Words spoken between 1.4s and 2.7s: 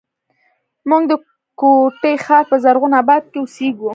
کوټي ښار په